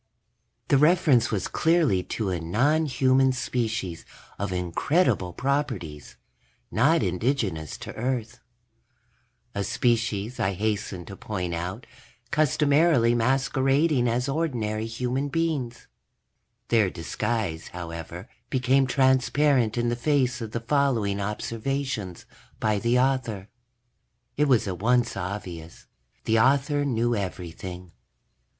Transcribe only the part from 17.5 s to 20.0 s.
however, became transparent in the